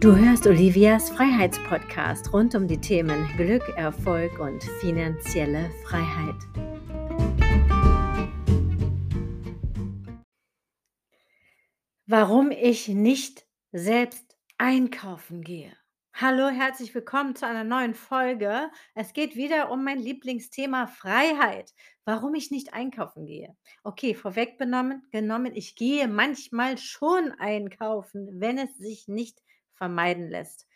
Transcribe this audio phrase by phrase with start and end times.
[0.00, 6.36] Du hörst Olivias Freiheitspodcast rund um die Themen Glück, Erfolg und finanzielle Freiheit.
[12.06, 15.72] Warum ich nicht selbst einkaufen gehe.
[16.12, 18.70] Hallo, herzlich willkommen zu einer neuen Folge.
[18.94, 21.74] Es geht wieder um mein Lieblingsthema Freiheit.
[22.04, 23.56] Warum ich nicht einkaufen gehe.
[23.82, 29.40] Okay, vorweg genommen, ich gehe manchmal schon einkaufen, wenn es sich nicht
[29.78, 30.66] vermeiden lässt.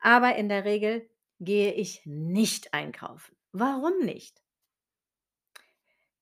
[0.00, 1.08] Aber in der Regel
[1.40, 3.36] gehe ich nicht einkaufen.
[3.52, 4.42] Warum nicht?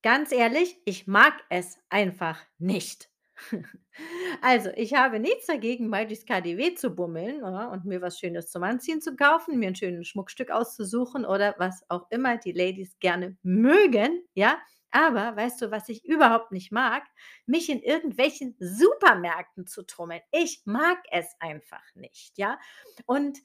[0.03, 3.11] Ganz ehrlich, ich mag es einfach nicht.
[4.43, 8.51] Also, ich habe nichts dagegen, mal durchs KaDeWe zu bummeln, ja, und mir was Schönes
[8.51, 12.99] zum Anziehen zu kaufen, mir ein schönes Schmuckstück auszusuchen oder was auch immer die Ladies
[12.99, 14.59] gerne mögen, ja?
[14.97, 17.03] Aber weißt du, was ich überhaupt nicht mag?
[17.45, 20.23] Mich in irgendwelchen Supermärkten zu tummeln.
[20.33, 22.59] Ich mag es einfach nicht, ja?
[23.05, 23.39] Und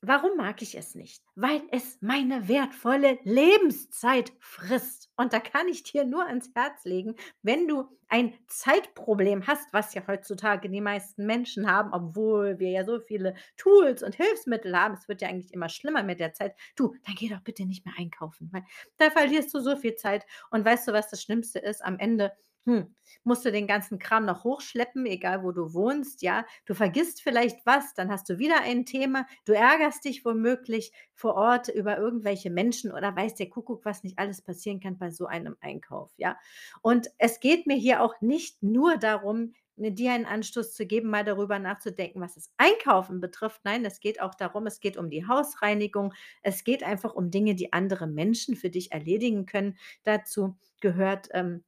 [0.00, 1.24] Warum mag ich es nicht?
[1.34, 5.10] Weil es meine wertvolle Lebenszeit frisst.
[5.16, 9.94] Und da kann ich dir nur ans Herz legen, wenn du ein Zeitproblem hast, was
[9.94, 14.94] ja heutzutage die meisten Menschen haben, obwohl wir ja so viele Tools und Hilfsmittel haben,
[14.94, 16.54] es wird ja eigentlich immer schlimmer mit der Zeit.
[16.76, 18.62] Du, dann geh doch bitte nicht mehr einkaufen, weil
[18.98, 20.24] da verlierst du so viel Zeit.
[20.52, 21.84] Und weißt du, was das Schlimmste ist?
[21.84, 22.32] Am Ende
[22.66, 26.44] hm, musst du den ganzen Kram noch hochschleppen, egal wo du wohnst, ja?
[26.66, 29.26] Du vergisst vielleicht was, dann hast du wieder ein Thema.
[29.46, 34.18] Du ärgerst dich womöglich vor Ort über irgendwelche Menschen oder weiß der Kuckuck, was nicht
[34.18, 36.36] alles passieren kann bei so einem Einkauf, ja?
[36.82, 41.10] Und es geht mir hier auch nicht nur darum, ne, dir einen Anstoß zu geben,
[41.10, 43.60] mal darüber nachzudenken, was das Einkaufen betrifft.
[43.64, 46.12] Nein, es geht auch darum, es geht um die Hausreinigung.
[46.42, 49.78] Es geht einfach um Dinge, die andere Menschen für dich erledigen können.
[50.04, 51.64] Dazu gehört ähm,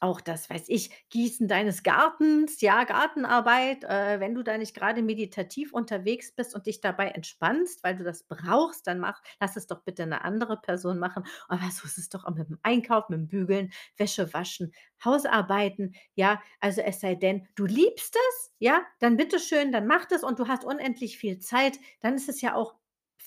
[0.00, 5.02] auch das, weiß ich, Gießen deines Gartens, ja, Gartenarbeit, äh, wenn du da nicht gerade
[5.02, 9.66] meditativ unterwegs bist und dich dabei entspannst, weil du das brauchst, dann mach lass es
[9.66, 11.24] doch bitte eine andere Person machen.
[11.48, 14.72] Aber so ist es doch auch mit dem Einkauf, mit dem Bügeln, Wäsche waschen,
[15.04, 16.42] Hausarbeiten, ja?
[16.60, 20.48] Also, es sei denn, du liebst es, ja, dann bitteschön, dann mach das und du
[20.48, 22.74] hast unendlich viel Zeit, dann ist es ja auch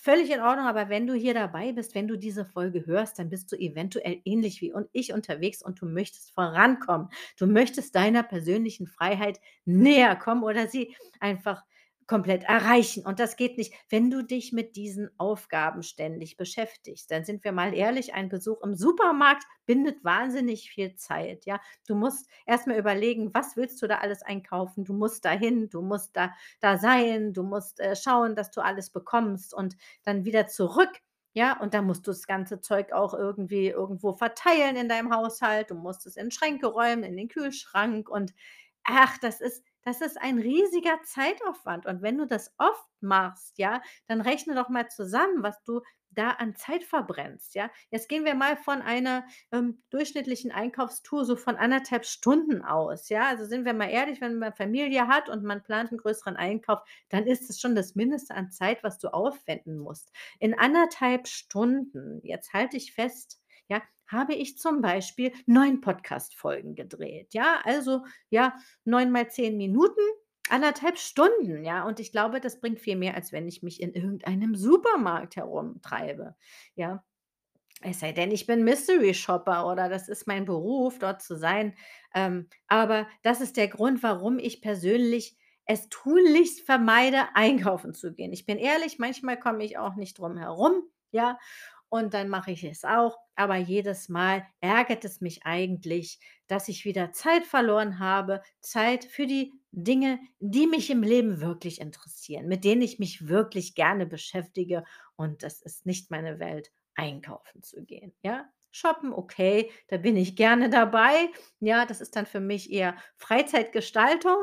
[0.08, 3.30] Völlig in Ordnung, aber wenn du hier dabei bist, wenn du diese Folge hörst, dann
[3.30, 7.10] bist du eventuell ähnlich wie und ich unterwegs und du möchtest vorankommen.
[7.38, 11.66] Du möchtest deiner persönlichen Freiheit näher kommen oder sie einfach
[12.08, 13.06] komplett erreichen.
[13.06, 17.12] Und das geht nicht, wenn du dich mit diesen Aufgaben ständig beschäftigst.
[17.12, 21.46] Dann sind wir mal ehrlich, ein Besuch im Supermarkt bindet wahnsinnig viel Zeit.
[21.46, 24.86] Ja, du musst erstmal überlegen, was willst du da alles einkaufen?
[24.86, 28.90] Du musst dahin, du musst da, da sein, du musst äh, schauen, dass du alles
[28.90, 30.92] bekommst und dann wieder zurück.
[31.34, 35.70] Ja, und dann musst du das ganze Zeug auch irgendwie irgendwo verteilen in deinem Haushalt.
[35.70, 38.34] Du musst es in Schränke räumen, in den Kühlschrank und
[38.84, 43.82] ach, das ist das ist ein riesiger Zeitaufwand und wenn du das oft machst, ja,
[44.08, 45.82] dann rechne doch mal zusammen, was du
[46.12, 47.70] da an Zeit verbrennst, ja.
[47.92, 53.28] Jetzt gehen wir mal von einer, ähm, durchschnittlichen Einkaufstour so von anderthalb Stunden aus, ja.
[53.28, 56.80] Also, sind wir mal ehrlich, wenn man Familie hat und man plant einen größeren Einkauf,
[57.10, 60.12] dann ist es schon das Mindeste an Zeit, was du aufwenden musst.
[60.40, 67.34] In anderthalb Stunden, jetzt halte ich fest, ja, habe ich zum Beispiel 9 Podcast-Folgen gedreht.
[67.34, 68.56] Ja, also ja,
[68.86, 70.02] 9 mal 10 Minuten,
[70.50, 71.86] anderthalb Stunden, ja.
[71.86, 76.36] Und ich glaube, das bringt viel mehr, als wenn ich mich in irgendeinem Supermarkt herumtreibe.
[76.76, 77.04] Ja.
[77.82, 81.76] Es sei denn, ich bin Mystery Shopper oder das ist mein Beruf, dort zu sein.
[82.16, 88.34] Ähm, aber das ist der Grund, warum ich persönlich es tunlichst vermeide, einkaufen zu gehen.
[88.34, 91.38] Ich bin ehrlich, manchmal komme ich auch nicht drum herum, ja
[91.90, 93.18] und dann mache ich es auch.
[93.36, 99.28] Aber jedes Mal ärgert es mich eigentlich, dass ich wieder Zeit verloren habe, Zeit für
[99.28, 104.84] die Dinge, die mich im Leben wirklich interessieren, mit denen ich mich wirklich gerne beschäftige.
[105.16, 108.14] Und das ist nicht meine Welt, einkaufen zu gehen.
[108.24, 111.30] Ja, Shoppen, okay, da bin ich gerne dabei.
[111.60, 114.38] Ja, das ist dann für mich eher Freizeitgestaltung.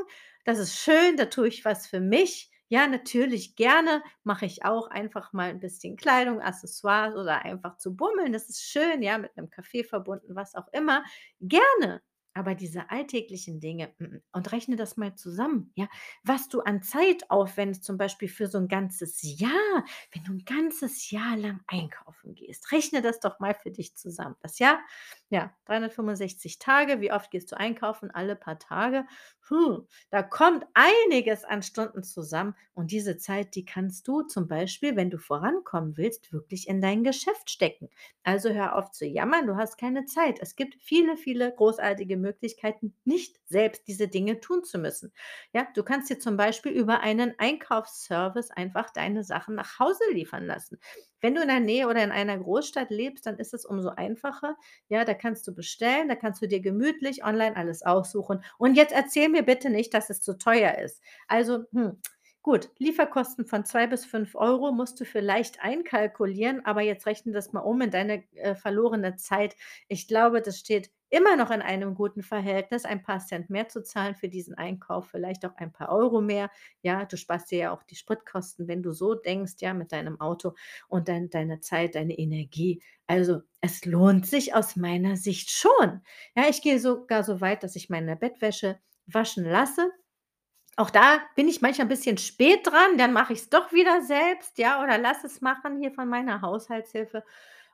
[0.44, 2.50] Das ist schön, da tue ich was für mich.
[2.74, 7.94] Ja, natürlich gerne mache ich auch einfach mal ein bisschen Kleidung, Accessoires oder einfach zu
[7.94, 8.32] bummeln.
[8.32, 11.04] Das ist schön, ja, mit einem Kaffee verbunden, was auch immer.
[11.40, 12.02] Gerne.
[12.36, 15.88] Aber diese alltäglichen Dinge mm, mm, und rechne das mal zusammen, ja,
[16.24, 20.44] was du an Zeit aufwendest, zum Beispiel für so ein ganzes Jahr, wenn du ein
[20.44, 22.72] ganzes Jahr lang einkaufen gehst.
[22.72, 24.34] Rechne das doch mal für dich zusammen.
[24.42, 24.80] Das Jahr,
[25.30, 27.00] ja, 365 Tage.
[27.00, 28.10] Wie oft gehst du einkaufen?
[28.10, 29.06] Alle paar Tage.
[29.46, 34.96] Puh, da kommt einiges an Stunden zusammen und diese Zeit, die kannst du zum Beispiel,
[34.96, 37.90] wenn du vorankommen willst, wirklich in dein Geschäft stecken.
[38.22, 40.38] Also hör auf zu jammern, du hast keine Zeit.
[40.40, 45.12] Es gibt viele, viele großartige Möglichkeiten, nicht selbst diese Dinge tun zu müssen.
[45.52, 50.44] Ja, du kannst dir zum Beispiel über einen Einkaufsservice einfach deine Sachen nach Hause liefern
[50.46, 50.78] lassen.
[51.20, 54.56] Wenn du in der Nähe oder in einer Großstadt lebst, dann ist es umso einfacher.
[54.88, 58.44] Ja, da kannst du bestellen, da kannst du dir gemütlich online alles aussuchen.
[58.58, 61.00] Und jetzt erzähl mir bitte nicht, dass es zu teuer ist.
[61.28, 62.00] Also, hm,
[62.44, 67.52] gut, Lieferkosten von 2 bis 5 Euro musst du vielleicht einkalkulieren, aber jetzt rechne das
[67.52, 69.56] mal um in deine, äh, verlorene Zeit.
[69.88, 73.82] Ich glaube, das steht immer noch in einem guten Verhältnis, ein paar Cent mehr zu
[73.82, 76.50] zahlen für diesen Einkauf, vielleicht auch ein paar Euro mehr.
[76.82, 80.20] Ja, du sparst dir ja auch die Spritkosten, wenn du so denkst, ja, mit deinem
[80.20, 80.54] Auto
[80.88, 82.82] und dein deine Zeit, deine Energie.
[83.06, 86.02] Also, es lohnt sich aus meiner Sicht schon.
[86.36, 89.90] Ja, ich gehe sogar so weit, dass ich meine Bettwäsche waschen lasse.
[90.78, 94.58] Auch da bin ich manchmal 'n bisschen spät dran, dann mache ich's doch wieder selbst,
[94.58, 97.22] ja, oder lasse es machen hier von meiner Haushaltshilfe.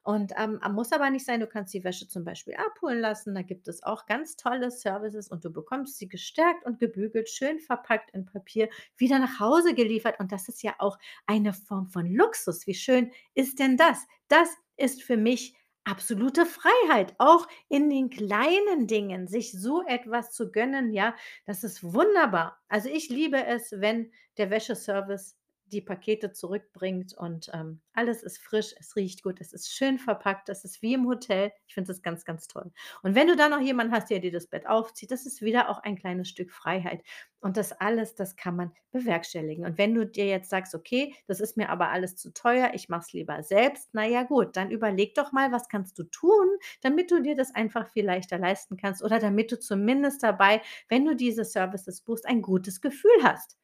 [0.03, 3.35] Und, ähm, muss aber nicht sein, du kannst die Wäsche zum Beispiel abholen lassen.
[3.35, 7.61] Da gibt es auch ganz tolle Services und du bekommst sie gestärkt und gebügelt, schön
[7.61, 10.19] verpackt in Papier, wieder nach Hause geliefert.
[10.19, 12.67] Und das ist ja auch eine Form von Luxus.
[12.67, 14.07] Wie schön ist denn das?
[14.29, 20.51] Das ist für mich absolute Freiheit, auch in den kleinen Dingen sich so etwas zu
[20.53, 21.15] gönnen, ja,
[21.47, 22.59] das ist wunderbar.
[22.69, 25.37] Also, ich liebe es, wenn der Wäscheservice
[25.71, 30.49] die Pakete zurückbringt und, ähm, alles ist frisch, es riecht gut, es ist schön verpackt,
[30.49, 31.53] das ist wie im Hotel.
[31.67, 32.73] Ich finde das ganz, ganz toll.
[33.03, 35.69] Und wenn du dann noch jemanden hast, der dir das Bett aufzieht, das ist wieder
[35.69, 37.03] auch ein kleines Stück Freiheit.
[37.41, 39.65] Und das alles, das kann man bewerkstelligen.
[39.65, 42.89] Und wenn du dir jetzt sagst: „Okay, das ist mir aber alles zu teuer, ich
[42.89, 46.49] mache es lieber selbst“, na ja gut, dann überleg doch mal, was kannst du tun,
[46.83, 51.05] damit du dir das einfach viel leichter leisten kannst oder damit du zumindest dabei, wenn
[51.07, 53.57] du diese Services buchst, ein gutes Gefühl hast.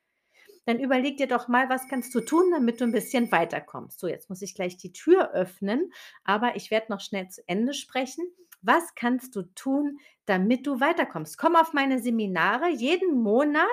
[0.66, 4.00] Dann überleg dir doch mal, was kannst du tun, damit du 'n bisschen weiterkommst.
[4.00, 5.92] So, jetzt muss ich gleich die Tür öffnen,
[6.24, 8.24] aber ich werde noch schnell zu Ende sprechen.
[8.62, 11.38] Was kannst du tun, damit du weiterkommst?
[11.38, 12.68] Komm auf meine Seminare.
[12.68, 13.64] Jeden Monat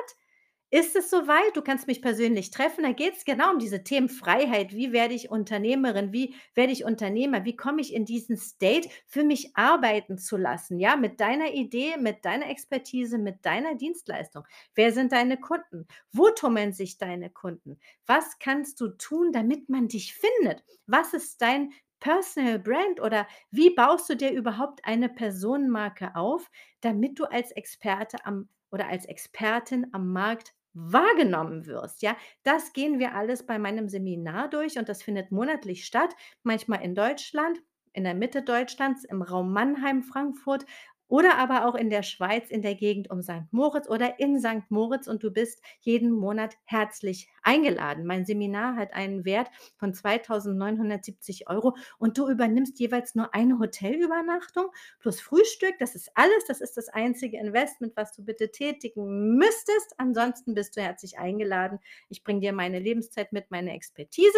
[0.74, 1.56] ist es so weit.
[1.56, 2.84] Du kannst mich persönlich treffen.
[2.84, 4.74] Da geht's genau um diese Themen Freiheit.
[4.74, 6.12] Wie werde ich Unternehmerin?
[6.12, 7.46] Wie werde ich Unternehmer?
[7.46, 11.98] Wie komme ich in diesen State, für mich arbeiten zu lassen, ja, mit deiner Idee,
[12.00, 14.46] mit deiner Expertise, mit deiner Dienstleistung?
[14.74, 15.86] Wer sind deine Kunden?
[16.12, 17.78] Wo tummeln sich deine Kunden?
[18.08, 20.64] Was kannst du tun, damit man dich findet?
[20.88, 26.50] Was ist dein Personal Brand oder wie baust du dir überhaupt eine Personenmarke auf,
[26.82, 32.16] damit du als Experte am oder als Expertin am Markt wahrgenommen wirst, ja?
[32.44, 36.96] Das gehen wir alles bei meinem Seminar durch und das findet monatlich statt, manchmal in
[36.96, 37.60] Deutschland,
[37.94, 40.66] in der Mitte Deutschlands, im Raum Mannheim, Frankfurt
[41.08, 44.72] oder aber auch in der Schweiz in der Gegend um Sankt Moritz oder in Sankt
[44.72, 48.06] Moritz und du bist jeden Monat herzlich eingeladen.
[48.06, 54.68] Mein Seminar hat einen Wert von 2.970 € und du übernimmst jeweils nur eine Hotelübernachtung
[55.00, 55.76] plus Frühstück.
[55.80, 56.46] Das ist alles.
[56.48, 59.94] Das ist das einzige Investment, was du bitte tätigen müsstest.
[59.98, 61.80] Ansonsten bist du herzlich eingeladen.
[62.10, 64.38] Ich bringe dir meine Lebenszeit mit, meine Expertise.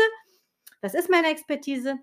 [0.81, 2.00] Das ist meine Expertise.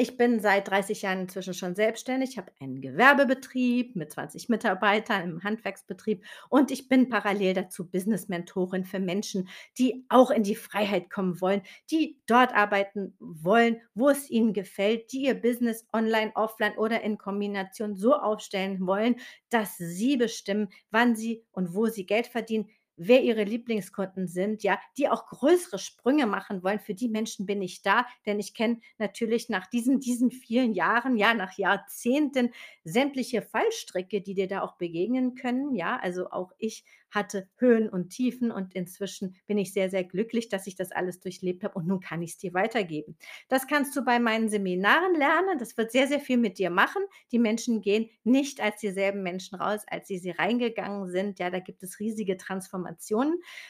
[0.00, 2.38] Ich bin seit 30 Jahren inzwischen schon selbstständig.
[2.38, 9.00] Habe einen Gewerbebetrieb mit 20 Mitarbeitern im Handwerksbetrieb und ich bin parallel dazu Business-Mentorin für
[9.00, 14.52] Menschen, die auch in die Freiheit kommen wollen, die dort arbeiten wollen, wo es ihnen
[14.52, 19.16] gefällt, die ihr Business online, offline oder in Kombination so aufstellen wollen,
[19.50, 24.78] dass sie bestimmen, wann sie und wo sie Geld verdienen, wer ihre Lieblingskunden sind, ja,
[24.96, 26.80] die auch größere Sprünge machen wollen.
[26.80, 31.16] Für die Menschen bin ich da, denn ich kenne natürlich nach diesen diesen vielen Jahren,
[31.16, 32.50] ja, nach Jahrzehnten
[32.84, 35.98] sämtliche Fallstricke, die dir da auch begegnen können, ja.
[36.00, 40.66] Also, auch ich hatte Höhen und Tiefen und inzwischen bin ich sehr, sehr glücklich, dass
[40.66, 43.16] ich das alles durchlebt habe und nun kann ich's dir weitergeben.
[43.48, 45.58] Das kannst du bei meinen Seminaren lernen.
[45.58, 47.02] Das wird sehr, sehr viel mit dir machen.
[47.32, 51.38] Die Menschen gehen nicht als dieselben Menschen raus, als sie sie reingegangen sind.
[51.38, 52.87] Ja, da gibt es riesige Transformationen.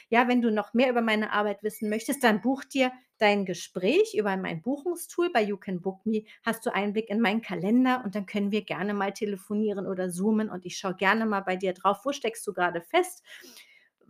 [0.09, 4.15] Ja, wenn du noch mehr über meine Arbeit wissen möchtest, dann buch dir dein Gespräch
[4.17, 5.29] über mein Buchungstool.
[5.31, 8.63] Bei You Can Book Me hast du Einblick in meinen Kalender und dann können wir
[8.63, 11.99] gerne mal telefonieren oder zoomen und ich schaue gerne mal bei dir drauf.
[12.05, 13.23] Wo steckst du grade fest?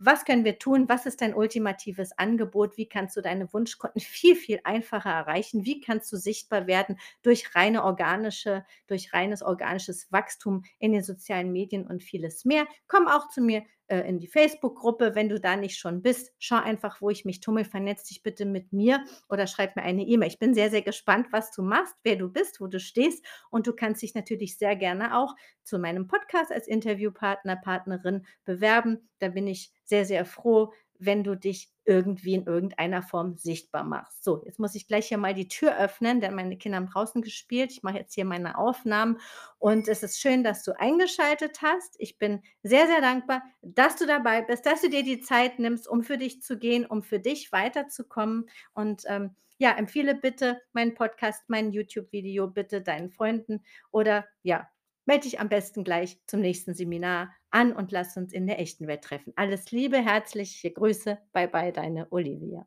[0.02, 0.88] Was können wir tun?
[0.88, 2.78] Was ist dein ultimatives Angebot?
[2.78, 5.66] Wie kannst du deine Wunschkunden viel, viel einfacher erreichen?
[5.66, 11.52] Wie kannst du sichtbar werden durch reine organische durch reines organisches Wachstum in den sozialen
[11.52, 12.66] Medien und vieles mehr?
[12.88, 16.32] Komm auch zu mir, äh, in die Facebook-Gruppe, wenn du da nicht schon bist.
[16.38, 17.64] Schau einfach, wo ich mich tummel.
[17.64, 20.28] Vernetz dich bitte mit mir oder schreib mir eine E-Mail.
[20.28, 23.66] Ich bin sehr, sehr gespannt, was du machst, wer du bist, wo du stehst und
[23.66, 29.08] du kannst dich natürlich sehr gerne auch zu meinem Podcast als Interviewpartner, Partnerin bewerben.
[29.18, 34.22] Da bin ich sehr, sehr froh, wenn du dich irgendwie in irgendeiner Form sichtbar machst.
[34.22, 37.22] So, jetzt muss ich gleich hier mal die Tür öffnen, denn meine Kinder haben draußen
[37.22, 37.72] gespielt.
[37.72, 39.18] Ich mache jetzt hier meine Aufnahmen
[39.58, 41.96] und es ist schön, dass du eingeschaltet hast.
[41.98, 45.88] Ich bin sehr, sehr dankbar, dass du dabei bist, dass du dir die Zeit nimmst,
[45.88, 50.94] um für dich zu gehen, um für dich weiterzukommen und ähm, ja, empfehle bitte meinen
[50.94, 54.68] Podcast, mein YouTube-Video bitte deinen Freunden oder ja,
[55.10, 58.86] melde dich am besten gleich zum nächsten Seminar an und lass uns in der echten
[58.86, 59.32] Welt treffen.
[59.34, 61.18] Alles Liebe, herzliche Grüße.
[61.32, 62.64] Bye bye, deine Olivia.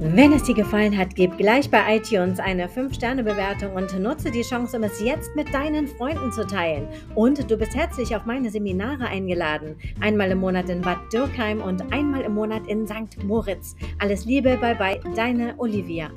[0.00, 4.76] Wenn es dir gefallen hat, gib gleich bei iTunes eine 5-Sterne-Bewertung und nutze die Chance,
[4.76, 6.86] um es jetzt mit deinen Freunden zu teilen.
[7.16, 9.74] Und du bist herzlich auf meine Seminare eingeladen.
[10.00, 13.24] Einmal im Monat in Bad Dürkheim und einmal im Monat in St.
[13.24, 13.74] Moritz.
[13.98, 16.10] Alles Liebe, bye bye, deine Olivia.